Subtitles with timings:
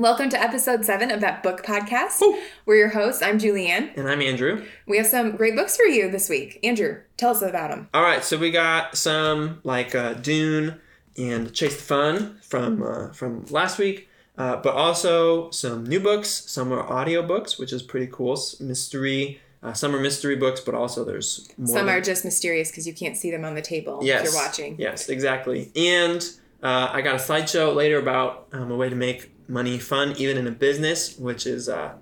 [0.00, 2.22] Welcome to episode seven of that book podcast.
[2.64, 3.22] We're your hosts.
[3.22, 3.94] I'm Julianne.
[3.98, 4.64] And I'm Andrew.
[4.86, 6.58] We have some great books for you this week.
[6.64, 7.90] Andrew, tell us about them.
[7.92, 10.80] All right, so we got some like uh, Dune
[11.18, 14.08] and Chase the Fun from uh, from last week,
[14.38, 16.30] uh, but also some new books.
[16.30, 18.42] Some are audio books, which is pretty cool.
[18.58, 19.42] Mystery.
[19.62, 21.66] Uh, some are mystery books, but also there's more.
[21.76, 24.32] Some than- are just mysterious because you can't see them on the table yes, if
[24.32, 24.76] you're watching.
[24.78, 25.70] Yes, exactly.
[25.76, 26.26] And
[26.62, 30.38] uh, I got a slideshow later about um, a way to make money fun even
[30.38, 31.92] in a business, which is uh,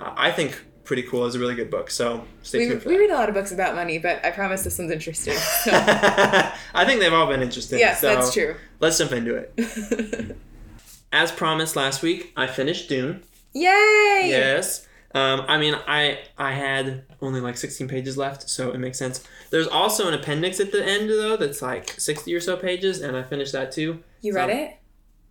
[0.00, 1.26] I think pretty cool.
[1.26, 1.90] It's a really good book.
[1.90, 3.00] So stay We, tuned for we that.
[3.00, 5.34] read a lot of books about money, but I promise this one's interesting.
[5.34, 7.78] So, I think they've all been interesting.
[7.78, 8.54] yes, so that's true.
[8.80, 10.36] Let's jump into it.
[11.12, 13.22] As promised last week, I finished Dune.
[13.54, 14.26] Yay!
[14.28, 14.86] Yes.
[15.14, 19.24] Um, I mean, I I had only like 16 pages left, so it makes sense.
[19.50, 23.16] There's also an appendix at the end though that's like 60 or so pages, and
[23.16, 24.02] I finished that too.
[24.20, 24.76] You So- read it?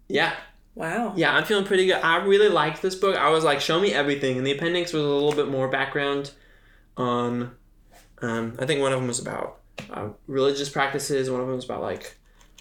[0.10, 0.34] Yeah,
[0.78, 1.14] Wow.
[1.16, 1.96] yeah, I'm feeling pretty good.
[1.96, 3.18] I really liked this book.
[3.18, 6.32] I was like, show me everything, and the appendix was a little bit more background
[6.96, 7.56] on.
[8.22, 9.60] Um, I think one of them was about
[9.92, 11.32] uh, religious practices.
[11.32, 12.18] One of them was about like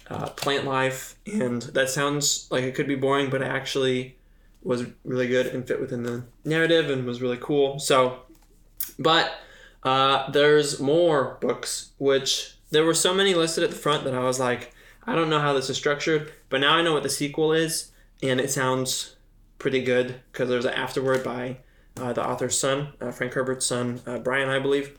[0.09, 4.17] uh, plant life, and that sounds like it could be boring, but it actually
[4.63, 7.79] was really good and fit within the narrative and was really cool.
[7.79, 8.23] So,
[8.97, 9.31] but
[9.83, 14.23] uh, there's more books, which there were so many listed at the front that I
[14.23, 14.73] was like,
[15.05, 17.91] I don't know how this is structured, but now I know what the sequel is,
[18.23, 19.15] and it sounds
[19.59, 21.57] pretty good because there's an afterword by
[21.99, 24.97] uh, the author's son, uh, Frank Herbert's son, uh, Brian, I believe,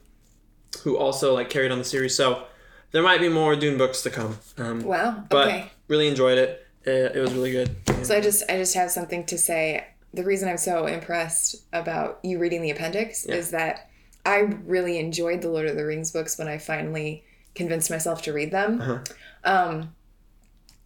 [0.83, 2.15] who also like carried on the series.
[2.17, 2.45] So
[2.91, 4.39] there might be more Dune books to come.
[4.57, 5.25] Um, Wow.
[5.29, 5.71] but okay.
[5.89, 6.67] really enjoyed it.
[6.85, 7.75] It, it was really good.
[8.03, 9.87] So I just I just have something to say.
[10.15, 13.35] The reason I'm so impressed about you reading the appendix Yeah.
[13.35, 13.91] is that
[14.25, 18.33] I really enjoyed the Lord of the Rings books when I finally convinced myself to
[18.33, 18.81] read them.
[18.81, 18.99] Uh-huh.
[19.45, 19.95] Um,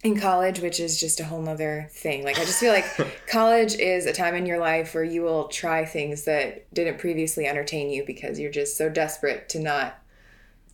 [0.03, 2.23] in college, which is just a whole nother thing.
[2.23, 2.85] Like I just feel like
[3.27, 7.45] college is a time in your life where you will try things that didn't previously
[7.47, 9.97] entertain you because you're just so desperate to not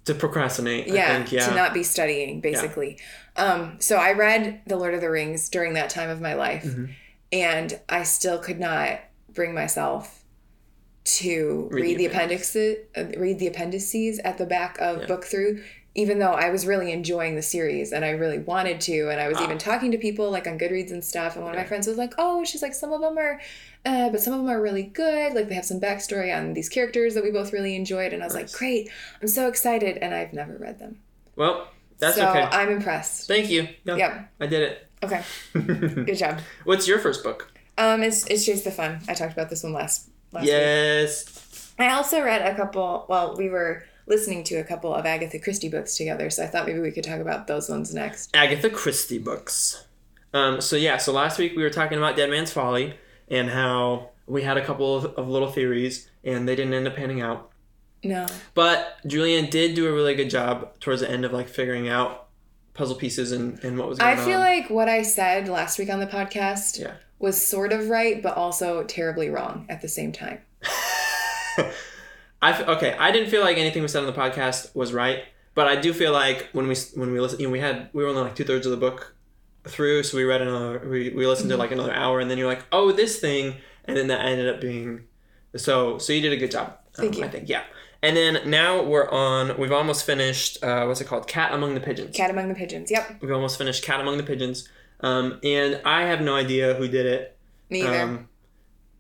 [0.05, 0.87] to procrastinate.
[0.87, 1.47] yeah, I think, yeah.
[1.47, 2.97] to not be studying basically
[3.35, 6.63] um so i read the lord of the rings during that time of my life
[6.63, 6.89] Mhm.
[7.31, 9.01] and i still could not
[9.31, 10.23] bring myself
[11.03, 15.05] to Read read, the the appendices uh, read the appendices at the back of Yeah.
[15.05, 15.63] book through
[15.99, 19.27] even though i was really enjoying the series and i really wanted to and i
[19.27, 19.43] was Ah.
[19.43, 21.97] even talking to people like on goodreads and stuff and one of my friends was
[21.97, 23.39] like oh she's like some of them are
[23.85, 26.69] uh, but some of them are really good like they have some backstory on these
[26.69, 28.89] characters that we both really enjoyed and i was like great
[29.21, 30.97] i'm so excited and i've never read them
[31.35, 31.67] Well,
[31.99, 32.43] that's so okay.
[32.43, 33.27] I'm impressed.
[33.27, 33.67] Thank you.
[33.83, 34.29] Yeah, Yep.
[34.39, 34.87] I did it.
[35.03, 35.21] Okay.
[35.53, 36.39] Good job.
[36.63, 37.51] What's your first book?
[37.77, 38.99] Um, it's it's Chase the Fun.
[39.09, 40.51] I talked about this one last last week.
[40.51, 41.73] yes.
[41.77, 43.05] I also read a couple.
[43.09, 46.65] Well, we were listening to a couple of Agatha Christie books together, so I thought
[46.67, 48.35] maybe we could talk about those ones next.
[48.35, 49.85] Agatha Christie books.
[50.33, 52.95] Um, so yeah, so last week we were talking about Dead Man's Folly
[53.29, 56.95] and how we had a couple of, of little theories and they didn't end up
[56.95, 57.49] panning out.
[58.03, 58.27] No.
[58.53, 62.27] But Julianne did do a really good job towards the end of like figuring out
[62.75, 64.19] puzzle pieces and, and what was going on.
[64.19, 64.45] I feel on.
[64.45, 66.93] like what I said last week on the podcast Yeah.
[67.17, 70.39] was sort of right, but also terribly wrong at the same time.
[72.41, 72.95] I f- okay.
[72.97, 75.23] I didn't feel like anything we said on the podcast was right,
[75.55, 78.03] but I do feel like when we when we listened, you know, we had we
[78.03, 79.15] were only like two thirds of the book
[79.65, 82.47] through, so we read another, we, we listened to like another hour, and then you're
[82.47, 83.55] like, oh, this thing,
[83.85, 85.03] and then that ended up being,
[85.55, 86.67] so so you did a good job.
[86.69, 87.23] um, Thank you.
[87.25, 87.63] I think yeah.
[88.01, 89.57] And then now we're on.
[89.57, 90.63] We've almost finished.
[90.63, 91.27] Uh, what's it called?
[91.27, 92.15] Cat Among the Pigeons.
[92.15, 92.89] Cat Among the Pigeons.
[92.89, 93.17] Yep.
[93.21, 94.69] We've almost finished Cat Among the Pigeons.
[95.01, 97.37] Um, and I have no idea who did it.
[97.69, 98.01] Me either.
[98.01, 98.29] Um,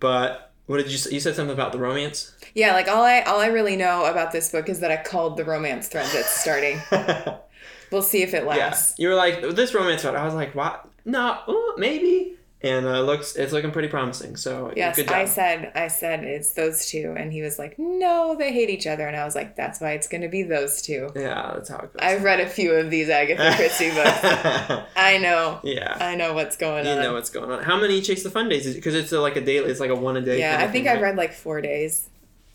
[0.01, 1.11] but what did you say?
[1.11, 2.31] You said something about the romance.
[2.55, 5.35] yeah, like all I all I really know about this book is that I called
[5.37, 6.79] the romance thread that's starting.
[7.91, 8.93] We'll see if it Yeah, lasts.
[8.99, 10.13] you were like this romance thread.
[10.13, 10.87] I was like, what?
[11.05, 12.35] No, oh, maybe.
[12.61, 14.35] And uh, looks, it's looking pretty promising.
[14.35, 14.99] So Yes.
[15.07, 18.85] I said I said it's those two, and he was like, "No, they hate each
[18.85, 21.09] other," and I was like, "That's why it's going to be those two.
[21.15, 22.01] yeah, that's how it goes.
[22.01, 24.83] I've read a few of these Agatha Christie books.
[24.97, 26.97] I know, yeah, I know what's going you on.
[26.97, 27.63] You know what's going on.
[27.63, 28.75] How many Chase the Fun days?
[28.75, 29.69] Because it's a, like a daily.
[29.71, 30.39] It's like a one a day.
[30.39, 31.09] yeah, I think thing, I've right?
[31.11, 32.09] read like four days.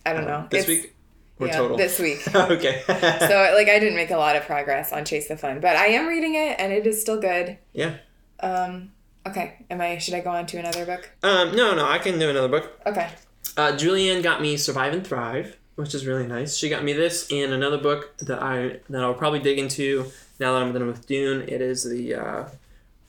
[0.05, 0.47] I don't know.
[0.50, 0.95] This It's- week
[1.41, 1.77] or yeah, total?
[1.79, 2.19] this week.
[2.35, 2.83] okay.
[2.87, 5.87] so like I didn't make a lot of progress on Chase the Fun, but I
[5.87, 7.57] am reading it, and it is still good.
[7.73, 7.97] yeah.
[8.41, 8.91] Um,
[9.26, 9.99] okay, am I?
[9.99, 11.11] Should I go on to another book?
[11.23, 11.55] Um.
[11.55, 11.87] No, no.
[11.87, 12.81] I can do another book.
[12.87, 13.11] Okay.
[13.56, 16.56] Uh, Julianne got me Survive and Thrive, which is really nice.
[16.56, 20.11] She got me this and another book that I that I'll probably dig into
[20.41, 21.43] now that I'm done with Dune.
[21.43, 22.49] It is the uh,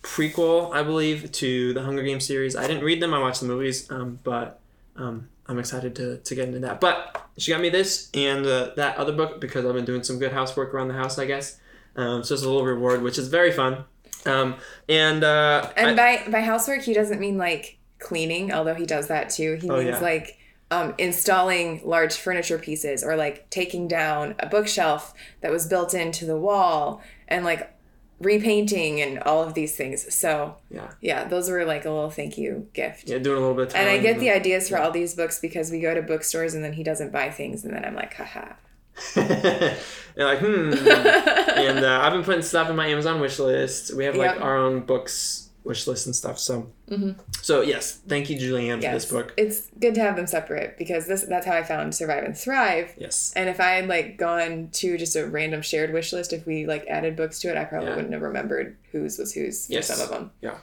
[0.04, 2.56] prequel, I believe, to the Hunger Games series.
[2.56, 3.14] I didn't read them.
[3.14, 4.60] I watched the movies, um, but
[4.96, 6.80] um, I'm excited to, to get into that.
[6.80, 10.20] But she got me this and uh, that other book because I've been doing some
[10.20, 11.60] good housework around the house, I guess.
[11.96, 13.86] Um, so it's a little reward, which is very fun.
[14.26, 14.56] Um,
[14.90, 19.08] and uh, And I- by by housework, he doesn't mean like cleaning, although he does
[19.08, 19.58] that too.
[19.62, 20.00] He Oh, means yeah.
[20.00, 20.38] like
[20.72, 26.26] um, installing large furniture pieces or like taking down a bookshelf that was built into
[26.26, 27.72] the wall and like
[28.20, 30.14] repainting and all of these things.
[30.14, 30.90] So Yeah.
[31.02, 33.10] yeah, those were like a little thank you gift.
[33.10, 35.40] Yeah, doing a little bit of And I get the ideas for all these books
[35.40, 38.14] because we go to bookstores and then he doesn't buy things and then I'm like,
[38.16, 38.54] haha.
[39.16, 40.74] You're like, hmm.
[40.74, 43.94] and uh, I've been putting stuff in my Amazon wish list.
[43.94, 44.42] We have like Yep.
[44.42, 46.38] our own books wish list and stuff.
[46.40, 47.16] So, Mhm.
[47.42, 49.34] so yes, thank you, Julianne, for this book.
[49.36, 52.94] It's good to have them separate because this that's how I found Survive and Thrive.
[52.98, 53.34] Yes.
[53.36, 56.66] And if I had like gone to just a random shared wish list, if we
[56.66, 57.96] like added books to it, I probably Yeah.
[57.96, 59.88] wouldn't have remembered whose was whose Yes.
[59.88, 60.32] for some of them.
[60.40, 60.58] Yeah.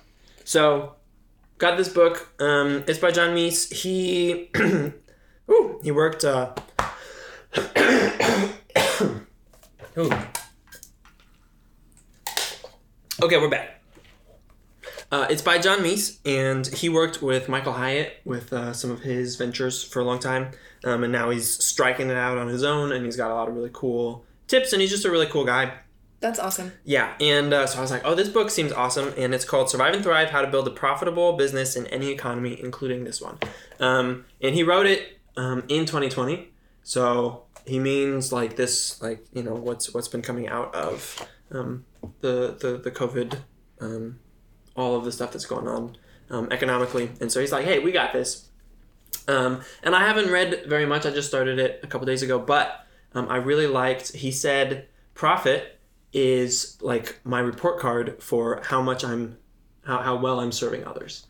[0.44, 0.94] So,
[1.58, 2.28] got this book.
[2.40, 3.72] Um, it's by John Meese.
[3.72, 4.50] He,
[5.50, 6.24] ooh, he worked.
[6.24, 6.52] Uh.
[13.22, 13.80] Okay, we're back.
[15.12, 19.00] Uh, it's by John Meese, and he worked with Michael Hyatt with uh, some of
[19.00, 20.50] his ventures for a long time,
[20.84, 23.48] um, and now he's striking it out on his own, and he's got a lot
[23.48, 25.72] of really cool tips, and he's just a really cool guy.
[26.20, 26.72] That's awesome.
[26.84, 29.68] Yeah, and uh, so I was like, oh, this book seems awesome, and it's called
[29.68, 33.38] Survive and Thrive: How to Build a Profitable Business in Any Economy, including this one.
[33.78, 36.51] Um, and he wrote it um, in 2020,
[36.82, 41.84] so he means like this, like you know what's what's been coming out of um,
[42.20, 43.38] the the the COVID,
[43.80, 44.18] um,
[44.76, 45.96] all of the stuff that's going on
[46.30, 48.48] um, economically, and so he's like, hey, we got this.
[49.28, 51.06] Um, and I haven't read very much.
[51.06, 54.12] I just started it a couple days ago, but um, I really liked.
[54.12, 55.78] He said profit
[56.12, 59.38] is like my report card for how much I'm,
[59.84, 61.26] how, how well I'm serving others.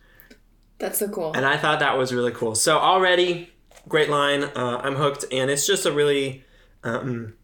[0.79, 1.33] That's so cool.
[1.35, 2.55] And I thought that was really cool.
[2.55, 3.52] So already,
[3.89, 4.45] great line.
[4.45, 6.45] Uh, I'm hooked, and it's just a really,
[6.85, 7.35] um,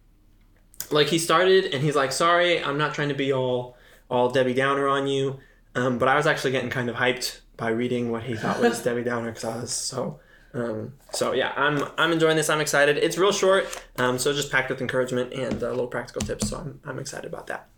[0.90, 3.76] like he started, and he's like, "Sorry, I'm not trying to be all
[4.11, 5.38] all Debbie Downer on you,"
[5.75, 8.82] um, but I was actually getting kind of hyped by reading what he thought was
[8.85, 10.20] Debbie Downer because I was so.
[10.55, 12.49] Um, so yeah, I'm I'm enjoying this.
[12.49, 12.96] I'm excited.
[12.96, 13.67] It's real short,
[13.99, 16.49] um, so just packed with encouragement and uh, little practical tips.
[16.49, 17.69] So I'm I'm excited about that.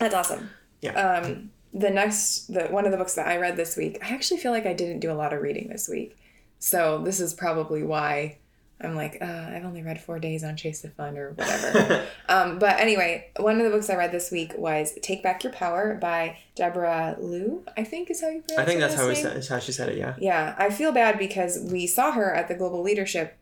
[0.00, 0.50] That's awesome.
[0.80, 0.92] Yeah.
[0.92, 4.38] Um, the next, the one of the books that I read this week, I actually
[4.38, 6.16] feel like I didn't do a lot of reading this week,
[6.64, 8.38] so this is probably why
[8.80, 12.06] I'm like, uh, I've only read four days on Chase the Fun or whatever.
[12.30, 15.52] um, but anyway, one of the books I read this week was Take Back Your
[15.52, 17.66] Power by Deborah Liu.
[17.76, 18.58] I think is how you pronounce it.
[18.58, 19.98] I think that's how we said, how she said it.
[19.98, 20.14] Yeah.
[20.18, 23.36] Yeah, I feel bad because we saw her at the Global Leadership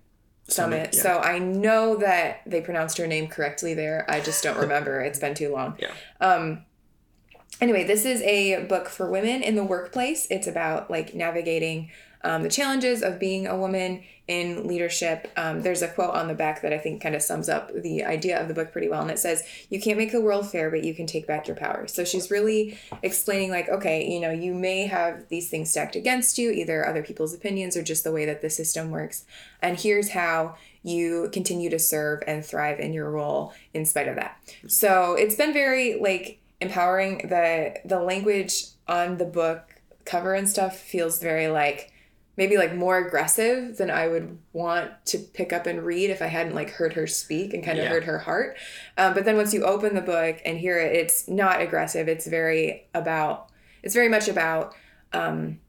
[0.48, 1.02] Summit, Summit, yeah.
[1.02, 4.04] so I know that they pronounced her name correctly there.
[4.08, 5.00] I just don't remember.
[5.00, 5.78] it's been too long.
[5.78, 5.92] Yeah.
[6.20, 6.64] Um.
[7.60, 10.26] Anyway, this is a book for women in the workplace.
[10.28, 11.92] It's about like navigating
[12.24, 15.30] um, the challenges of being a woman in leadership.
[15.36, 18.04] Um, there's a quote on the back that I think kind of sums up the
[18.04, 20.70] idea of the book pretty well, and it says, "You can't make the world fair,
[20.70, 24.30] but you can take back your power." So she's really explaining, like, okay, you know,
[24.30, 28.12] you may have these things stacked against you, either other people's opinions or just the
[28.12, 29.24] way that the system works,
[29.60, 34.16] and here's how you continue to serve and thrive in your role in spite of
[34.16, 34.36] that.
[34.66, 37.28] So it's been very like empowering.
[37.28, 41.91] The the language on the book cover and stuff feels very like
[42.36, 46.26] maybe like more aggressive than I would want to pick up and read if I
[46.26, 47.90] hadn't like heard her speak and kind of Yeah.
[47.90, 48.56] heard her heart.
[48.96, 52.08] Um, but then once you open the book and hear it, it's not aggressive.
[52.08, 53.48] It's very about.
[53.82, 54.74] It's very much about.
[55.12, 55.60] Um,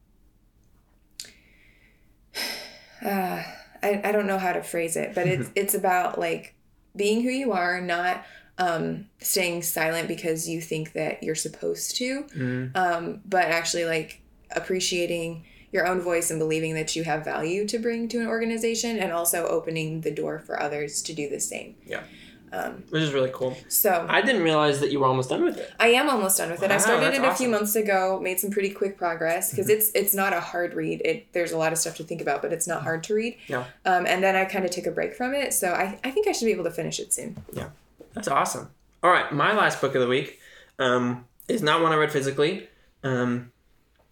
[3.06, 3.44] uh,
[3.82, 6.56] I, I don't know how to phrase it, but it's it's about like
[6.96, 8.24] being who you are, not
[8.58, 12.78] um, staying silent because you think that you're supposed to, Mm.
[12.78, 14.22] um, but actually like
[14.56, 15.44] appreciating
[15.74, 19.12] your own voice and believing that you have value to bring to an organization, and
[19.12, 21.76] also opening the door for others to do the same.
[21.86, 22.04] Yeah.
[22.54, 23.58] Um, Which is really cool.
[23.68, 25.72] so I didn't realize that you were almost done with it.
[25.80, 26.70] I am almost done with it.
[26.70, 30.14] I started it a few months ago, made some pretty quick progress because it's it's
[30.14, 31.02] not a hard read.
[31.04, 33.38] It there's a lot of stuff to think about, but it's not hard to read.
[33.48, 33.66] Yeah.
[33.86, 36.28] Um, and then I kind of took a break from it, so I, I think
[36.28, 37.44] I should be able to finish it soon.
[37.54, 37.70] Yeah,
[38.14, 38.70] that's awesome.
[39.02, 40.40] All right, my last book of the week
[40.78, 42.70] um, is not one I read physically.
[43.04, 43.52] Um,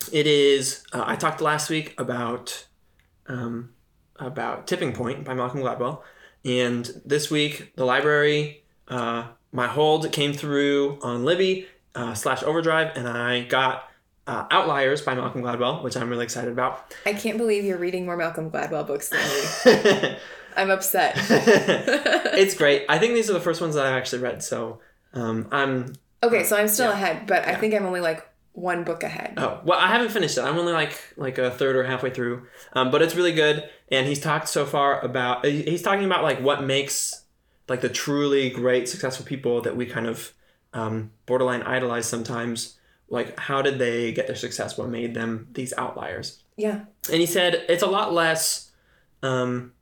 [0.10, 0.84] it is.
[0.94, 2.68] Uh, I talked last week about
[3.28, 3.74] um,
[4.18, 6.02] about Tipping Point by Malcolm Gladwell,
[6.46, 8.64] and this week the library.
[8.88, 13.90] Uh, my hold came through on Libby uh, slash Overdrive, and I got
[14.28, 16.94] uh, Outliers by Malcolm Gladwell, which I'm really excited about.
[17.06, 19.20] I can't believe you're reading more Malcolm Gladwell books than
[20.12, 20.18] me.
[20.58, 21.16] I'm upset.
[21.20, 22.86] it's great.
[22.90, 24.80] I think these are the first ones that I've actually read, so
[25.14, 25.94] um, I'm
[26.24, 26.94] okay, so I'm still Yeah.
[26.94, 29.36] ahead, but I think I'm only like one book ahead.
[29.38, 30.42] Oh well, I haven't finished it.
[30.42, 33.70] I'm only like like a third or halfway through, um, but it's really good.
[33.92, 37.24] And he's talked so far about he's talking about like what makes
[37.68, 40.34] like the truly great successful people that we kind of
[40.74, 42.78] um, borderline idolize sometimes.
[43.10, 44.78] like how did they get their success?
[44.78, 46.44] What made them these outliers?
[46.58, 46.86] Yeah.
[47.12, 48.72] And he said it's a lot less
[49.24, 49.74] um,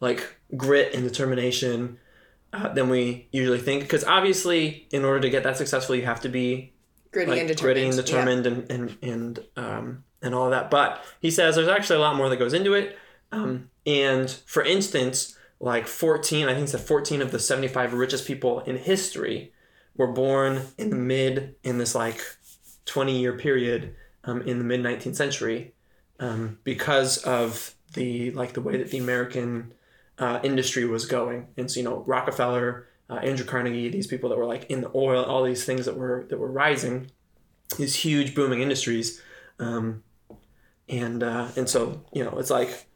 [0.00, 1.98] like grit and determination
[2.52, 3.82] uh, than we usually think.
[3.82, 6.72] Because obviously, in order to get that successful, you have to be
[7.24, 7.74] Gritty like and determined.
[7.74, 10.70] gritty and determined and and and um, and all of that.
[10.70, 12.96] But he says there's actually a lot more that goes into it.
[13.32, 18.26] Um, and for instance, like 14, I think it's said 14 of the 75 richest
[18.26, 19.52] people in history
[19.96, 22.20] were born in the mid in this like
[22.86, 23.94] 20 year period
[24.24, 25.74] um, in the mid 19th century
[26.20, 29.72] um, because of the like the way that the American
[30.18, 31.48] uh, industry was going.
[31.56, 34.90] And so you know Rockefeller, uh, Andrew Carnegie, these people that were like in the
[34.94, 37.10] oil, all these things that were that were rising,
[37.76, 39.22] these huge booming industries,
[39.58, 40.02] um,
[40.88, 42.86] and uh, and so you know it's like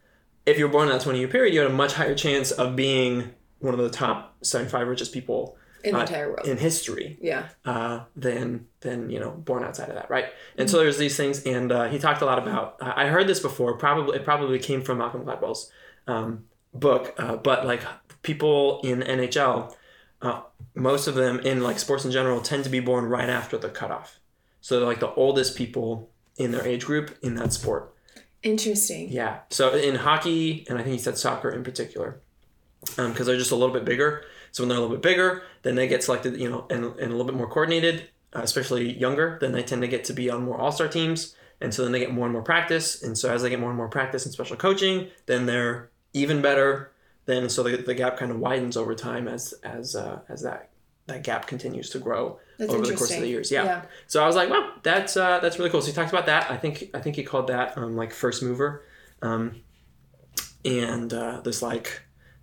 [0.47, 2.51] if you were born in that 20 year period, you had a much higher chance
[2.51, 6.47] of being one of the top 75 richest people in the uh, entire world.
[6.47, 7.49] in history yeah.
[7.65, 10.27] uh, than than you know born outside of that, right?
[10.57, 12.77] And so there's these things, and uh, he talked a lot about.
[12.81, 13.77] I heard this before.
[13.77, 15.71] Probably it probably came from Malcolm Gladwell's
[16.07, 17.83] um, book, uh, but like
[18.23, 19.75] people in NHL,
[20.23, 20.43] uh,
[20.75, 23.69] most of them in like sports in general tend to be born right after the
[23.69, 24.21] cutoff.
[24.61, 27.95] So they're like the oldest people in their age group in that sport.
[28.43, 29.11] Interesting.
[29.11, 29.41] Yeah.
[29.51, 32.21] So in hockey, and I think he said soccer in particular,
[32.97, 34.25] because they're just a little bit bigger.
[34.53, 37.13] So when they're a little bit bigger, then they get selected, you know, and, and
[37.13, 39.39] a little bit more coordinated, uh, especially younger.
[39.41, 41.93] Then they tend to get to be on more all star teams, and so then
[41.93, 43.03] they get more and more practice.
[43.03, 46.43] And so as they get more and more practice and special coaching, then they're even
[46.43, 46.92] better.
[47.25, 50.71] Then so the, the gap kind of widens over time as as uh, as that
[51.07, 53.51] that gap continues to grow That's over the course of the years.
[53.51, 53.65] Yeah.
[53.65, 53.83] Yeah.
[54.07, 55.81] So I was like, wow, that's uh, that's really cool.
[55.81, 56.51] So he talked about that.
[56.51, 58.85] I think I think he called that um, like first mover,
[59.21, 59.63] um,
[60.65, 62.03] and uh, this like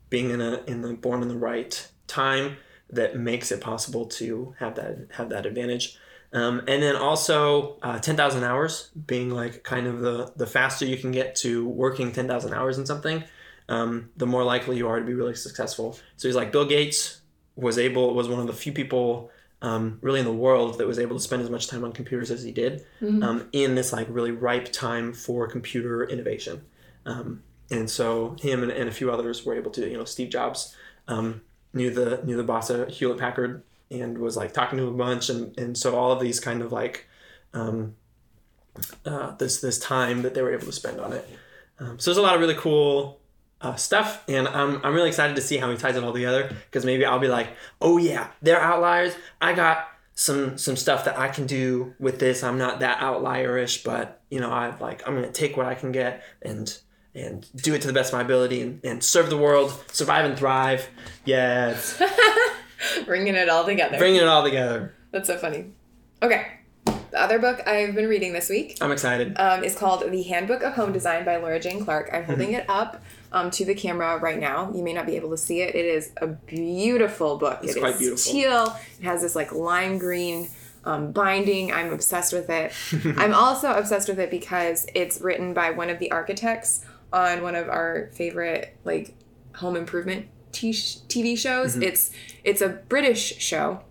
[0.09, 2.57] being in a in the born in the right time
[2.89, 5.98] that makes it possible to have that have that advantage.
[6.31, 10.95] Um, and then also uh, 10,000 hours being like kind of the, the faster you
[10.95, 13.24] can get to working 10,000 hours in something,
[13.69, 15.97] um, the more likely you are to be really successful.
[16.17, 17.21] So he's like Bill Gates
[17.55, 19.29] was able was one of the few people
[19.61, 22.31] um, really in the world that was able to spend as much time on computers
[22.31, 22.85] as he did
[23.23, 26.61] um, in this like really ripe time for computer innovation.
[27.05, 30.29] Um, and so him and, and a few others were able to you know Steve
[30.29, 30.75] Jobs
[31.07, 31.41] um,
[31.73, 35.29] knew the knew the boss of Hewlett Packard and was like talking to a bunch
[35.29, 37.07] and, and so all of these kind of like
[37.53, 37.95] um,
[39.05, 41.29] uh, this this time that they were able to spend on it.
[41.79, 43.19] Um, so there's a lot of really cool
[43.62, 46.56] uh, stuff, and I'm, I'm really excited to see how he ties it all together
[46.66, 47.50] because maybe I'll be like,
[47.82, 49.16] oh yeah, they're outliers.
[49.42, 52.44] I got some some stuff that I can do with this.
[52.44, 55.92] I'm not that outlierish, but you know, I like I'm gonna take what I can
[55.92, 56.78] get and
[57.16, 60.25] and do it to the best of my ability and, and serve the world, survive
[60.25, 60.88] and thrive.
[61.25, 62.01] Yes.
[63.06, 63.98] Bringing it all together.
[63.98, 64.94] bringing it all together.
[65.12, 65.66] That's so funny.
[66.22, 66.48] Okay.
[67.12, 69.36] The other book I've been reading this week I'm excited.
[69.39, 72.10] um, is called The Handbook of Home Design by Laura Jane Clark.
[72.13, 72.60] I'm holding Mm-hmm.
[72.60, 73.01] it up
[73.32, 74.72] um, to the camera right now.
[74.74, 75.74] You may not be able to see it.
[75.75, 77.60] It is a beautiful book.
[77.63, 78.32] It's It quite is beautiful.
[78.32, 78.78] teal.
[79.00, 80.50] It has this like lime green
[80.86, 81.72] um, binding.
[81.72, 82.72] I'm obsessed with it.
[83.18, 87.56] I'm also obsessed with it because it's written by one of the architects on one
[87.56, 89.16] of our favorite like
[89.56, 91.74] home improvement t- TV shows.
[91.74, 91.84] Mm-hmm.
[91.84, 92.12] It's
[92.44, 93.82] it's a British show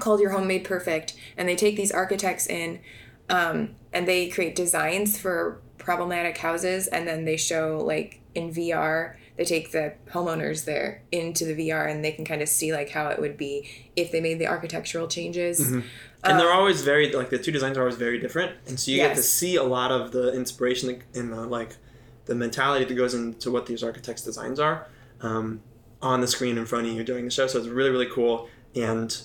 [0.00, 2.80] called Your Home Made Perfect, and they take these architects in,
[3.28, 9.16] um, and they create designs for problematic houses, and then they show like in VR.
[9.36, 12.90] They take the homeowners there into the VR, and they can kind of see like
[12.90, 15.60] how it would be if they made the architectural changes.
[15.60, 15.80] Mm-hmm.
[16.24, 18.96] and they're always very like the two designs are always very different and so you
[18.96, 21.76] get to see a lot of the inspiration in the like
[22.24, 24.88] the mentality that goes into what these architects designs are
[25.20, 25.62] um,
[26.02, 28.48] on the screen in front of you during the show so it's really really cool
[28.74, 29.22] and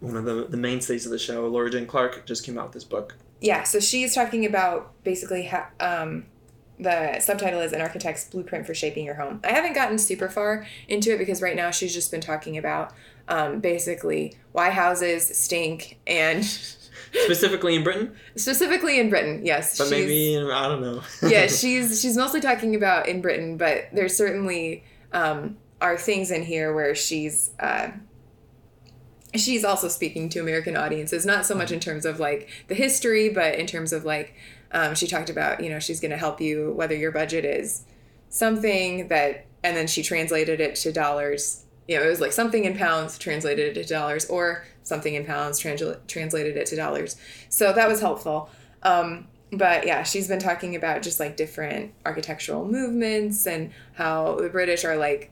[0.00, 2.74] one of the, the mainstays of the show laura jane clark just came out with
[2.74, 6.26] this book Yeah, so she's talking about basically how um,
[6.78, 9.40] the subtitle is An Architect's Blueprint for Shaping Your Home.
[9.44, 12.92] I haven't gotten super far into it because right now she's just been talking about
[13.28, 16.44] um, basically why houses stink and
[17.12, 19.40] specifically in britain specifically in Britain.
[19.44, 23.88] Yes, but maybe i don't know yeah, she's she's mostly talking about in Britain, but
[23.92, 27.88] there certainly um, are things in here where she's uh,
[29.34, 33.28] she's also speaking to American audiences, not so much in terms of like the history,
[33.28, 34.34] but in terms of like
[34.72, 37.84] um, she talked about you know she's going to help you whether your budget is
[38.28, 41.64] something that, and then she translated it to dollars.
[41.86, 45.24] You know, it was like something in pounds, translated it to dollars, or something in
[45.24, 47.16] pounds, transla- translated it to dollars.
[47.48, 48.50] So that was helpful.
[48.82, 54.48] Um, but yeah, she's been talking about just like different architectural movements and how the
[54.48, 55.30] British are like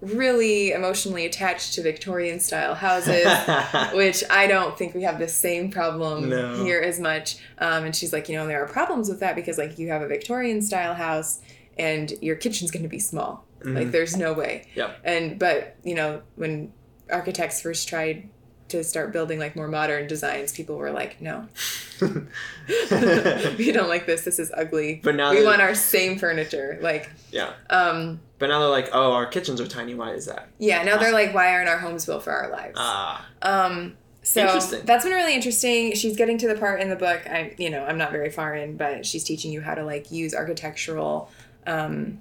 [0.00, 3.26] really emotionally attached to Victorian style houses,
[3.94, 6.62] which I don't think we have the same problem No.
[6.62, 7.38] here as much.
[7.58, 10.02] Um, and she's like, you know, there are problems with that because like you have
[10.02, 11.40] a Victorian style house
[11.78, 13.44] and your kitchen's going to be small.
[13.64, 14.68] Like there's no way.
[14.76, 14.92] Yeah.
[15.02, 16.72] And but you know when
[17.10, 18.28] architects first tried
[18.68, 21.48] to start building like more modern designs, people were like, no,
[22.00, 24.24] we don't like this.
[24.24, 25.00] This is ugly.
[25.02, 26.78] But now we want our same furniture.
[26.80, 27.52] Like, yeah.
[27.70, 29.94] um, But now they're like, oh, our kitchens are tiny.
[29.94, 30.48] Why is that?
[30.58, 30.82] yeah.
[30.82, 32.74] Now they're like, why aren't our homes built for our lives?
[32.76, 33.26] Ah.
[33.42, 34.80] Um, so Interesting.
[34.84, 35.94] that's been really interesting.
[35.94, 37.22] She's getting to the part in the book.
[37.26, 40.10] I, you know, I'm not very far in, but she's teaching you how to like
[40.10, 41.30] use architectural
[41.66, 42.20] um,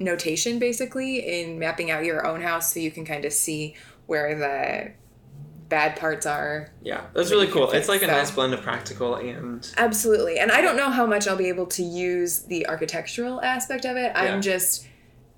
[0.00, 3.74] notation basically in mapping out your own house, so you can kind of see
[4.06, 4.92] where the
[5.68, 6.70] bad parts are.
[6.82, 7.66] Yeah, that's really cool.
[7.68, 8.12] fix, It's like a so.
[8.12, 11.66] nice blend of practical and Absolutely, and I don't know how much I'll be able
[11.66, 14.12] to use the architectural aspect of it.
[14.14, 14.20] Yeah.
[14.22, 14.86] I'm just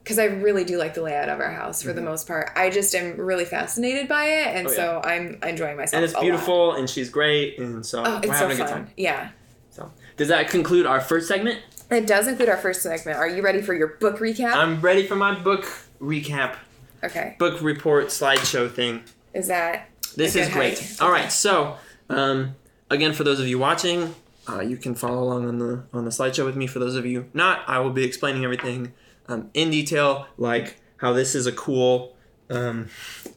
[0.03, 2.51] because I really do like the layout of our house for the most part.
[2.57, 4.81] I just am really fascinated by it, and Mm-hmm.
[4.81, 5.95] Oh, so I'm enjoying myself.
[5.95, 6.23] and it's a lot.
[6.23, 8.85] beautiful and she's great and so Oh, we're it's so having a good fun.
[8.87, 8.91] time.
[8.97, 9.31] Yeah.
[9.71, 11.61] So does that conclude our first segment?
[11.91, 13.19] It does include our first segment.
[13.19, 14.55] Are you ready for your book recap?
[14.55, 15.65] I'm ready for my book
[16.01, 16.57] recap,
[17.05, 17.35] okay.
[17.39, 19.03] book report slideshow thing.
[19.35, 20.79] Is that This is great.
[20.79, 20.97] height?
[21.01, 21.77] All right, so
[22.09, 22.55] um,
[22.91, 24.15] again, for those of you watching,
[24.49, 26.67] uh, you can follow along on the on the slideshow with me.
[26.67, 28.93] For those of you not, I will be explaining everything
[29.31, 32.17] um, in detail, like how this is a cool
[32.51, 32.89] um,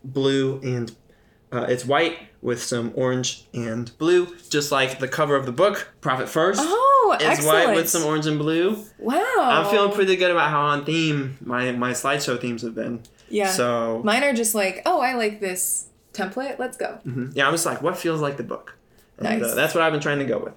[0.03, 0.93] blue and
[1.51, 5.93] uh, it's white with some orange and blue, just like the cover of the book.
[6.01, 7.67] Profit First Oh, is excellent.
[7.67, 8.83] white with some orange and blue.
[8.97, 9.21] Wow.
[9.37, 13.01] I'm feeling pretty good about how on theme my my slideshow themes have been.
[13.29, 13.51] Yeah.
[13.51, 16.57] So Mine are just like, oh, I like this template.
[16.59, 16.99] Let's go.
[17.05, 17.31] Mhm.
[17.35, 18.75] Yeah, I'm just like, what feels like the book?
[19.19, 19.51] And Nice.
[19.51, 20.53] uh, that's what I've been trying to go with.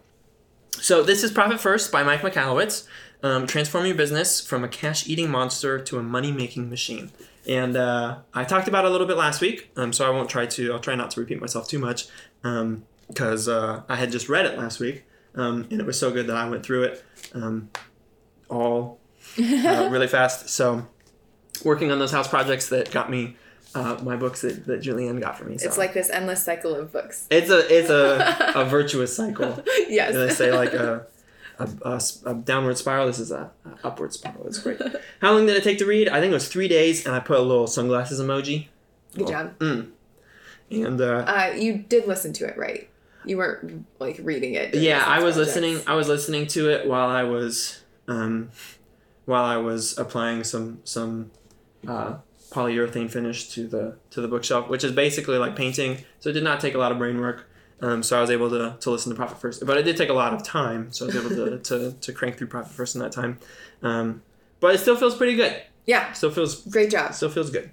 [0.83, 2.87] So this is Profit First by Mike Michalowicz.
[3.23, 7.11] Um, transform your business from a cash-eating monster to a money-making machine.
[7.49, 10.29] And uh, I talked about it a little bit last week, um, so I won't
[10.29, 10.73] try to.
[10.73, 12.09] I'll try not to repeat myself too much,
[12.43, 15.05] because uh, I had just read it last week,
[15.35, 17.05] um, and it was so good that I went through it
[17.35, 17.71] um,
[18.49, 18.99] all
[19.39, 19.43] uh,
[19.91, 20.49] really fast.
[20.49, 20.87] So,
[21.65, 23.37] working on those house projects that got me
[23.77, 25.59] uh, my books that, that Julianne got for me.
[25.59, 25.67] So.
[25.67, 27.27] It's like this endless cycle of books.
[27.31, 29.63] It's a it's a, a virtuous cycle.
[29.89, 30.15] yes.
[30.15, 31.07] And they say like a,
[31.59, 33.07] a, a a downward spiral.
[33.07, 34.47] This is a, a upward spiral.
[34.47, 34.81] It's great.
[35.21, 36.09] How long did it take to read?
[36.09, 38.67] I think it was three days, and I put a little sunglasses emoji.
[39.17, 39.59] Good job.
[39.59, 39.91] Mm.
[40.71, 42.91] And uh, Uh, you did listen to it, right?
[43.25, 44.75] You weren't like reading it.
[44.75, 45.57] yeah, I was project.
[45.57, 45.81] listening.
[45.87, 48.51] I was listening to it while I was um,
[49.25, 51.31] while I was applying some some
[51.89, 52.17] uh,
[52.51, 56.05] polyurethane finish to the to the bookshelf, which is basically like painting.
[56.21, 57.49] So it did not take a lot of brain work.
[57.81, 60.09] Um, so I was able to, to listen to Profit First, but it did take
[60.09, 60.91] a lot of time.
[60.93, 63.39] So I was able to, to, to crank through Profit First in that time.
[63.83, 64.23] Um,
[64.61, 65.63] but it still feels pretty good.
[65.85, 66.13] Yeah.
[66.13, 67.15] Still feels Great job.
[67.15, 67.71] still feels good.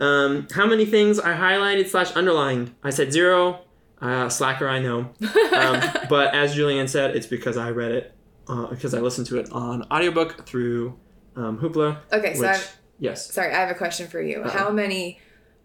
[0.00, 2.74] Um, how many things I highlighted slash underlined?
[2.82, 3.60] I said zero.
[4.00, 5.10] Uh, slacker, I know.
[5.56, 8.14] Um, but as Julianne said, it's because I read it
[8.48, 10.98] uh, because I listened to it on audiobook through
[11.36, 11.98] um, Hoopla.
[12.12, 12.66] okay, so which
[12.98, 14.42] yes, sorry, I have a question for you.
[14.42, 14.50] Uh-oh.
[14.50, 15.20] How many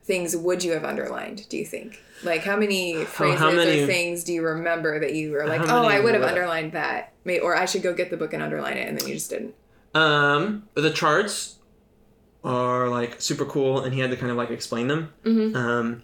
[0.08, 1.48] things would you have underlined?
[1.50, 2.02] Do you think?
[2.24, 5.62] Like, how many phrases how many- or things do you remember that you were like,
[5.62, 8.42] oh, I would have would- underlined that, or I should go get the book and
[8.42, 9.54] underline it, and then you just didn't.
[9.94, 11.56] um, the charts
[12.44, 15.14] are like super cool, and he had to kind of like explain them.
[15.26, 15.56] Mhm.
[15.56, 16.04] Um,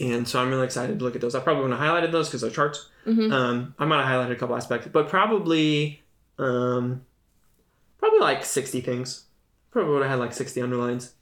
[0.00, 1.34] and so I'm really excited to look at those.
[1.34, 2.88] I probably wouldn't have highlighted those because they're charts.
[3.06, 3.32] Mhm.
[3.32, 6.02] Um, I might have highlighted a couple aspects, but probably,
[6.38, 7.02] um,
[7.98, 9.24] probably like 60 things.
[9.70, 11.14] Probably would have had like 60 underlines.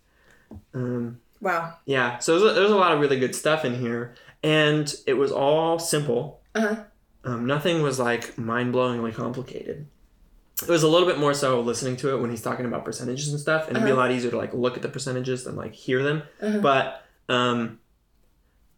[0.74, 1.74] Um, Wow.
[1.86, 5.14] yeah, so there's a, there's a lot of really good stuff in here, and it
[5.14, 6.40] was all simple.
[6.54, 6.76] Uh huh.
[7.24, 9.86] Um, nothing was like mind blowingly complicated.
[10.62, 13.30] It was a little bit more so listening to it when he's talking about percentages
[13.30, 14.02] and stuff, and it'd be a Uh-huh.
[14.02, 16.22] lot easier to like look at the percentages than like hear them.
[16.42, 16.58] Uh-huh.
[16.60, 17.78] But um,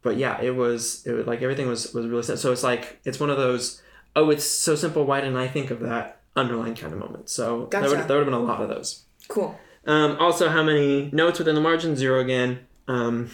[0.02, 2.40] but yeah, it was it was like everything was was really simple.
[2.40, 3.82] So it's like it's one of those
[4.14, 5.04] oh it's so simple.
[5.04, 7.28] Why didn't I think of that Underlying kind of moment?
[7.30, 8.08] So there would Gotcha.
[8.08, 9.04] there would have been a lot of those.
[9.28, 9.58] Cool.
[9.86, 11.96] Um, also, how many notes within the margin?
[11.96, 12.60] Zero again.
[12.88, 13.30] Um,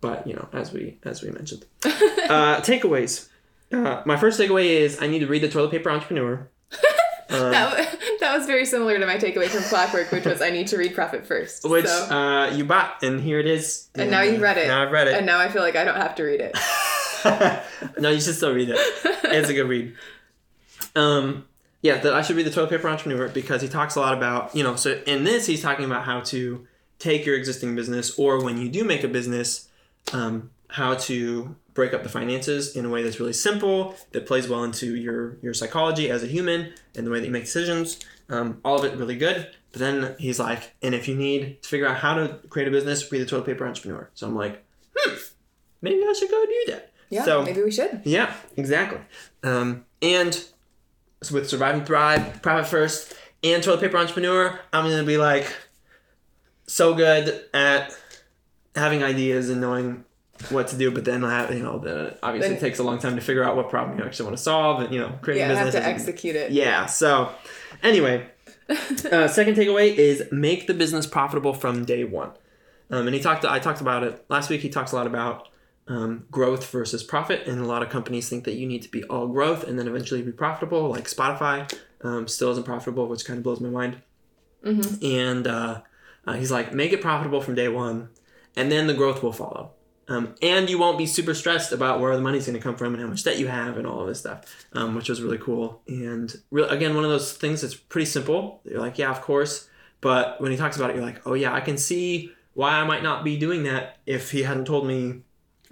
[0.00, 3.28] but you know, as we as we mentioned, uh, takeaways.
[3.72, 6.48] Uh, my first takeaway is I need to read the Toilet Paper Entrepreneur.
[7.30, 10.66] Um, That, that was very similar to my takeaway from Clockwork, which was I need
[10.66, 11.66] to read Profit First.
[11.66, 13.88] which so, uh, you bought, and here it is.
[13.94, 14.66] And now you've read it.
[14.68, 15.14] Now I've read it.
[15.14, 16.54] and now I feel like I don't have to read it.
[17.98, 18.76] no, you should still read it.
[19.24, 19.94] It's a good read.
[20.94, 21.46] Um,
[21.82, 24.54] yeah, that I should be the Toilet Paper Entrepreneur because he talks a lot about
[24.56, 24.76] you know.
[24.76, 26.66] So in this, he's talking about how to
[26.98, 29.68] take your existing business, or when you do make a business,
[30.12, 34.48] um, how to break up the finances in a way that's really simple that plays
[34.48, 37.98] well into your your psychology as a human and the way that you make decisions.
[38.28, 39.48] Um, all of it really good.
[39.72, 42.70] But then he's like, and if you need to figure out how to create a
[42.70, 44.08] business, read the Toilet Paper Entrepreneur.
[44.14, 44.62] So I'm like,
[44.94, 45.14] hmm,
[45.80, 46.92] maybe I should go do that.
[47.10, 48.02] Yeah, So- maybe we should.
[48.04, 49.00] Yeah, exactly.
[49.42, 50.44] Um, and
[51.30, 55.52] with Survive and Thrive, Profit First, and Toilet Paper Entrepreneur, I'm gonna be like
[56.66, 57.92] so good at
[58.74, 60.04] having ideas and knowing
[60.50, 62.82] what to do, but then I have, you know, the obviously Then- it takes a
[62.82, 65.12] long time to figure out what problem you actually want to solve and you know,
[65.22, 65.84] creating Yeah, have business.
[65.84, 66.50] to is- execute it.
[66.52, 66.86] yeah.
[66.86, 67.30] So,
[67.82, 68.26] anyway,
[68.68, 72.30] uh, second takeaway is make the business profitable from day one.
[72.90, 73.44] Um, and he talked.
[73.44, 74.60] I talked about it last week.
[74.60, 75.48] He talks a lot about
[75.88, 79.04] um, growth versus profit, and a lot of companies think that you need to be
[79.04, 80.88] all growth and then eventually be profitable.
[80.88, 84.02] Like Spotify um, still isn't profitable, which kind of blows my mind.
[84.64, 85.04] Mm-hmm.
[85.04, 85.80] And uh,
[86.26, 88.10] uh, he's like, make it profitable from day one,
[88.56, 89.72] and then the growth will follow.
[90.08, 92.92] Um, and you won't be super stressed about where the money's going to come from
[92.92, 95.38] and how much debt you have and all of this stuff, um, which was really
[95.38, 95.80] cool.
[95.86, 98.60] And real again, one of those things that's pretty simple.
[98.64, 99.68] You're like, yeah, of course.
[100.00, 102.84] But when he talks about it, you're like, oh yeah, I can see why I
[102.84, 105.22] might not be doing that if he hadn't told me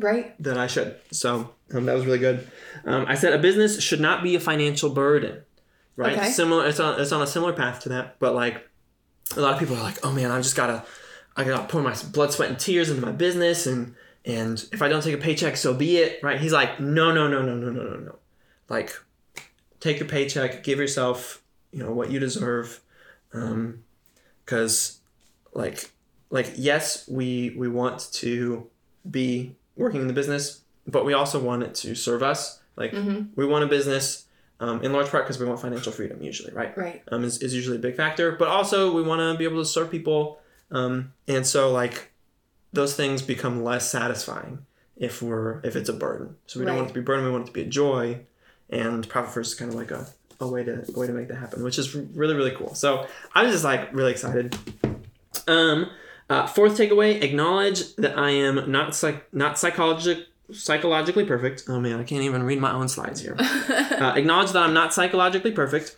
[0.01, 0.35] Right?
[0.43, 0.97] that I should.
[1.13, 2.49] So um, that was really good.
[2.85, 5.43] Um, I said a business should not be a financial burden,
[5.97, 6.17] right?
[6.17, 6.31] Okay.
[6.31, 6.67] Similar.
[6.67, 8.69] It's on it's on a similar path to that, but like
[9.37, 10.85] a lot of people are like, oh man, I just gotta
[11.37, 14.89] I gotta pour my blood, sweat, and tears into my business, and and if I
[14.89, 16.41] don't take a paycheck, so be it, right?
[16.41, 18.17] He's like, no, no, no, no, no, no, no, no.
[18.69, 18.93] Like,
[19.81, 22.81] take your paycheck, give yourself, you know, what you deserve,
[23.33, 23.85] um,
[24.45, 25.01] because
[25.53, 25.91] like
[26.31, 28.69] like yes, we we want to
[29.09, 32.61] be working in the business, but we also want it to serve us.
[32.77, 33.29] Like Mhm.
[33.37, 34.27] we want a business
[34.61, 36.77] um, in large part because we want financial freedom usually, right?
[36.77, 37.03] Right.
[37.11, 39.64] Um, is, is usually a big factor, but also we want to be able to
[39.69, 40.38] serve people.
[40.71, 42.12] Um, and so like
[42.73, 44.66] those things become less satisfying
[44.97, 46.37] if we're if it's a burden.
[46.47, 47.25] So we don't want it to be a burden.
[47.25, 48.21] We want it to be a joy.
[48.69, 50.07] And profit first is kind of like a,
[50.40, 52.75] a way to a way to make that happen, which is really really cool.
[52.75, 54.55] So I'm just like really excited.
[55.49, 55.90] Um,
[56.31, 61.64] uh, fourth takeaway: acknowledge that I am not psych not psychologic psychologically perfect.
[61.69, 63.37] Oh man, I can't even read my own slides here.
[63.38, 65.97] uh, acknowledge that I'm not psychologically perfect.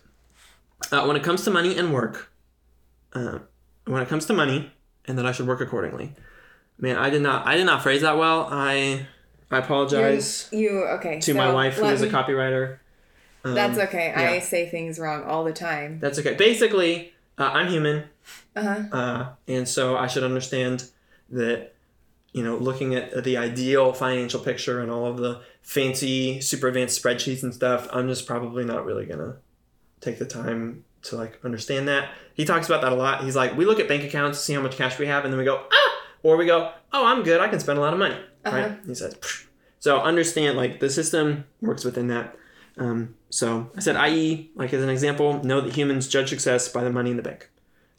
[0.91, 2.31] Uh, when it comes to money and work,
[3.13, 3.39] uh,
[3.85, 4.71] when it comes to money,
[5.05, 6.13] and that I should work accordingly.
[6.79, 8.47] Man, I did not I did not phrase that well.
[8.51, 9.05] I
[9.51, 11.19] I apologize You okay?
[11.19, 12.79] to so my wife who is a me- copywriter.
[13.45, 14.13] Um, That's okay.
[14.13, 15.99] I say things wrong all the time.
[15.99, 16.33] That's okay.
[16.35, 18.03] Basically, uh, I'm human.
[18.55, 18.95] Uh huh.
[18.97, 20.85] Uh, and so I should understand
[21.29, 21.73] that,
[22.31, 27.01] you know, looking at the ideal financial picture and all of the fancy, super advanced
[27.03, 29.37] spreadsheets and stuff, I'm just probably not really gonna
[30.01, 32.09] take the time to like understand that.
[32.33, 33.23] He talks about that a lot.
[33.23, 35.37] He's like, we look at bank accounts, see how much cash we have, and then
[35.39, 37.99] we go, ah, or we go, oh, I'm good, I can spend a lot of
[37.99, 38.55] money, Uh-huh.
[38.57, 38.77] right?
[38.85, 39.45] He says, "Psh."
[39.79, 42.35] so understand like the system works within that.
[42.77, 46.83] Um, so I said, i.e., like as an example, know that humans judge success by
[46.83, 47.49] the money in the bank.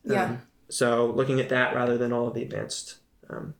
[0.04, 0.24] Yeah.
[0.24, 2.96] Um, so looking at that rather than all of the advanced.
[3.30, 3.54] Um,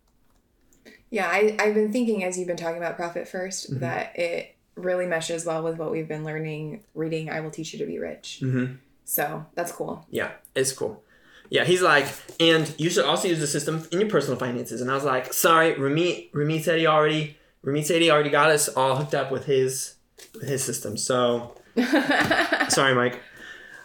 [1.11, 3.81] Yeah, I, I've been thinking as you've been talking about profit 1st Mhm.
[3.81, 7.79] that it really meshes well with what we've been learning reading I Will Teach You
[7.79, 8.41] to Be Rich.
[8.43, 8.79] mhm.
[9.05, 10.05] So that's cool.
[10.11, 11.03] Yeah, it's cool.
[11.51, 12.07] Yeah, he's like,
[12.41, 14.81] and you should also use the system in your personal finances.
[14.81, 18.51] And I was like, sorry, Ramit, Ramit said he already, Ramit said he already got
[18.51, 19.95] us all hooked up with his,
[20.43, 20.97] his system.
[20.97, 21.57] So
[22.69, 23.21] sorry, Mike.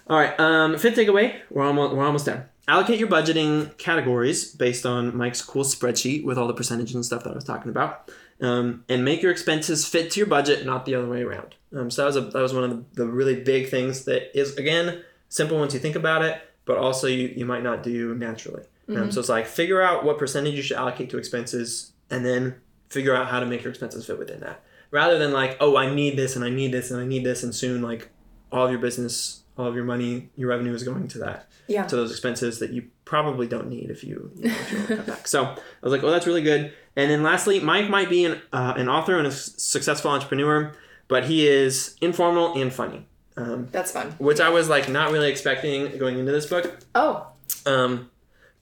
[0.07, 1.39] All right, um, fifth takeaway.
[1.49, 2.45] We're almost we're almost done.
[2.67, 7.23] Allocate your budgeting categories based on Mike's cool spreadsheet with all the percentages and stuff
[7.23, 8.11] that I was talking about,
[8.41, 11.55] um, and make your expenses fit to your budget, not the other way around.
[11.75, 14.37] Um, so that was a, that was one of the, the really big things that
[14.39, 18.15] is again simple once you think about it, but also you, you might not do
[18.15, 18.63] naturally.
[18.89, 22.55] Um, so it's like figure out what percentage you should allocate to expenses, and then
[22.89, 25.93] figure out how to make your expenses fit within that, rather than like oh I
[25.93, 28.09] need this and I need this and I need this, and soon like
[28.51, 31.85] all of your business, all of your money, your revenue is going to that Yeah.
[31.85, 34.89] to those expenses that you probably don't need if you, you know, if you want
[34.89, 35.27] to cut back.
[35.27, 36.73] So I was like, oh, that's really good.
[36.95, 40.71] And then lastly, Mike might be an, uh, an author and a s- successful entrepreneur,
[41.07, 44.15] but he is informal and funny, um, That's fun.
[44.17, 47.27] which I was like not really expecting going into this book, Oh,
[47.67, 48.09] um,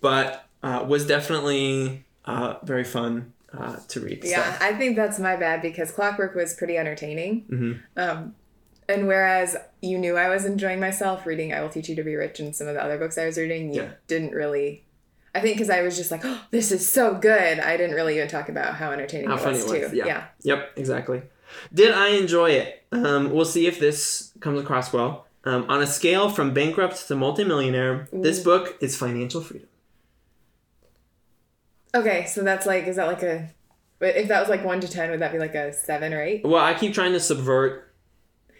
[0.01, 4.23] but uh, was definitely uh, very fun uh, to read.
[4.23, 4.57] So, yeah.
[4.61, 7.45] I think that's my bad because Clockwork was pretty entertaining.
[7.49, 7.79] mhm.
[7.95, 8.35] Um,
[8.89, 12.15] and whereas you knew I was enjoying myself reading I Will Teach You to Be
[12.15, 13.89] Rich and some of the other books I was reading, you Yeah.
[14.07, 14.85] didn't really.
[15.35, 17.59] I think because I was just like, oh, this is so good.
[17.59, 19.97] I didn't really even talk about how entertaining How it funny was, it was, too.
[19.97, 20.25] yeah.
[20.43, 21.21] Yep, exactly.
[21.73, 22.83] Did I enjoy it?
[22.91, 25.25] Um, we'll see if this comes across well.
[25.43, 29.67] Um, on a scale from bankrupt to multimillionaire, this book is financial freedom.
[31.95, 33.49] Okay, so that's like, is that like a.
[33.99, 36.21] But if that was like one to ten, would that be like a seven or
[36.21, 36.43] eight?
[36.43, 37.91] Well, I keep trying to subvert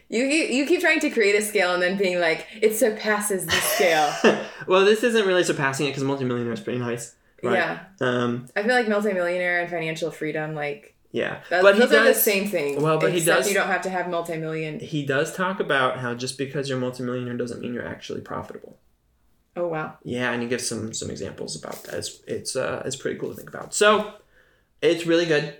[0.09, 3.45] You, you you keep trying to create a scale and then being like it surpasses
[3.45, 4.11] the scale.
[4.67, 7.13] well, this isn't really surpassing it because multimillionaire is pretty nice.
[7.43, 7.53] Right.
[7.53, 8.47] Yeah, Um.
[8.55, 11.41] I feel like multimillionaire and financial freedom like Yeah.
[11.51, 12.81] that, but he those are the same thing.
[12.81, 14.81] Well, but he does- You don't have to have multimillion.
[14.81, 18.79] He does talk about how just because you're multimillionaire doesn't mean you're actually profitable.
[19.57, 19.97] Oh wow.
[20.03, 21.95] Yeah, and he gives some some examples about that.
[21.95, 23.73] It's it's uh it's pretty cool to think about.
[23.73, 24.13] So
[24.81, 25.57] it's really good,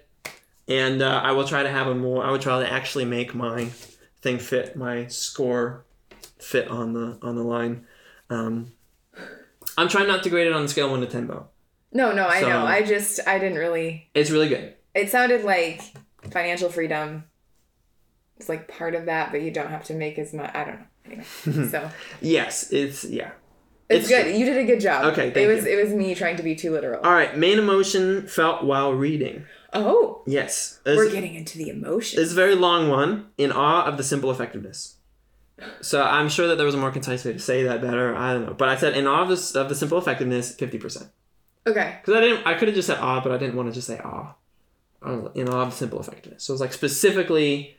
[0.67, 2.23] and uh, I will try to have a more.
[2.23, 3.65] I would try to actually make my
[4.21, 5.85] thing fit my score
[6.39, 7.85] fit on the on the line.
[8.29, 8.71] Um,
[9.77, 11.47] I'm trying not to grade it on the scale one to ten, though.
[11.91, 12.65] No, no, I So- know.
[12.65, 14.09] I just I didn't really.
[14.13, 14.75] It's really good.
[14.93, 15.81] It sounded like
[16.31, 17.23] financial freedom
[18.37, 20.51] It's like part of that, but you don't have to make as much.
[20.53, 20.85] I don't know.
[21.05, 21.89] Anyway, so
[22.21, 23.31] Yes, it's yeah.
[23.89, 24.35] It's, It's good.
[24.35, 25.05] You did a good job.
[25.13, 25.71] Okay, it thank was you.
[25.79, 27.01] it was me trying to be too literal.
[27.03, 29.45] All right, main emotion felt while reading.
[29.73, 32.21] oh, Yes, we're getting into the emotion.
[32.21, 33.27] it's a very long one.
[33.37, 34.95] In awe of the simple effectiveness.
[35.81, 38.15] So I'm sure that there was a more concise way to say that better.
[38.15, 40.77] I don't know, but I said in awe of the, of the simple effectiveness, fifty
[40.77, 41.09] percent.
[41.65, 41.97] Okay.
[42.01, 43.87] Because I didn't, I could have just said awe, but I didn't want to just
[43.87, 44.33] say awe.
[45.35, 46.43] In awe of the simple effectiveness.
[46.43, 47.75] So it was like specifically,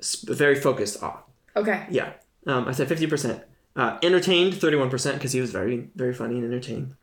[0.00, 1.20] sp- very focused awe.
[1.56, 1.86] Okay.
[1.90, 2.12] Yeah.
[2.46, 3.42] Um, I said 50%.
[3.74, 6.94] Uh, entertained, 31%, because he was very, very funny and entertaining.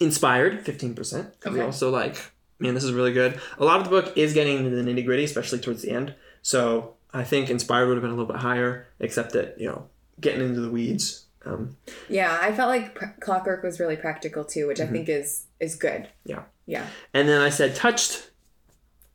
[0.00, 0.94] Inspired, 15%.
[0.94, 1.60] Because we Okay.
[1.66, 2.16] also like,
[2.58, 3.40] man, this is really good.
[3.58, 6.14] A lot of the book is getting into the nitty gritty, especially towards the end.
[6.42, 9.88] So I think inspired would have been a little bit higher, except that, you know,
[10.20, 11.24] getting into the weeds.
[11.46, 11.76] Um,
[12.08, 15.76] Yeah, I felt like pr- Clockwork was really practical too, which I think is is
[15.76, 16.02] good.
[16.02, 16.30] Mm-hmm.
[16.30, 16.42] Yeah.
[16.66, 16.86] Yeah.
[17.14, 18.30] and then I said touched,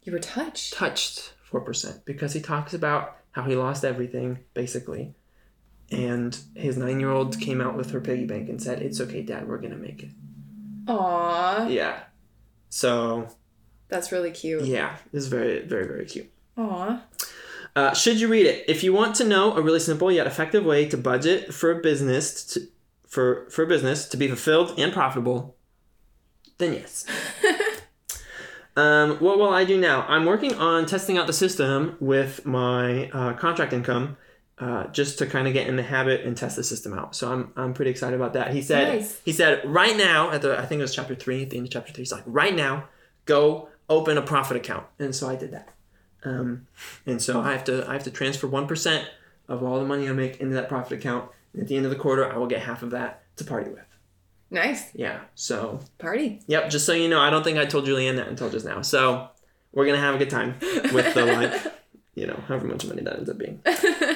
[0.04, 0.74] You were touched.
[0.74, 5.14] touched 4%, because he talks about how he lost everything, basically.
[5.92, 9.22] And his nine year old came out with her piggy bank and said, It's okay,
[9.22, 10.10] Dad, we're going to make it.
[10.88, 12.00] Aw, Yeah.
[12.70, 13.28] So
[13.90, 14.64] that's really cute.
[14.64, 16.32] Yeah, It's very, very, very cute.
[16.58, 17.02] Aw.
[17.76, 18.66] Uh, should you read it?
[18.68, 21.82] If you want to know a really simple yet effective way to budget for a
[21.82, 22.68] business to,
[23.08, 25.56] for for a business to be fulfilled and profitable,
[26.58, 27.06] then yes.
[28.76, 30.06] um, what will I do now?
[30.08, 34.18] I'm working on testing out the system with my uh, contract income,
[34.62, 37.16] uh, just to kind of get in the habit and test the system out.
[37.16, 38.54] So I'm I'm pretty excited about that.
[38.54, 39.20] He said Nice.
[39.26, 41.68] he said right now at the I think it was chapter three at the end
[41.68, 42.04] of chapter three.
[42.04, 42.88] He's like right now,
[43.26, 45.70] go open a profit account, and so I did that.
[46.24, 46.68] Um,
[47.06, 49.08] and so I have to I have to transfer one percent
[49.50, 51.30] of all the money I make into that profit account.
[51.54, 53.72] And at the end of the quarter, I will get half of that to party
[53.72, 53.84] with.
[54.52, 55.22] Nice Yeah.
[55.34, 56.42] So party.
[56.46, 56.70] yep.
[56.70, 58.82] Just so you know, I don't think I told Julianne that until just now.
[58.84, 59.30] So
[59.74, 60.56] we're gonna have a good time
[60.94, 61.26] with the
[61.64, 61.74] like,
[62.16, 63.62] you know, however much money that ends up being.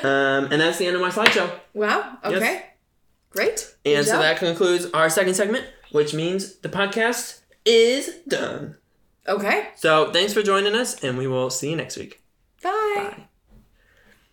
[0.06, 1.50] Um, and that's the end of my slideshow.
[1.74, 2.18] Wow.
[2.24, 2.34] Yes.
[2.34, 2.66] Okay.
[3.32, 3.76] Great.
[3.84, 4.22] And Good so job.
[4.22, 8.76] that concludes our second segment, which means the podcast is done.
[9.28, 9.70] Okay.
[9.78, 12.22] So thanks for joining us, and we will see you next week.
[12.62, 12.94] Bye.
[12.96, 13.28] Bye.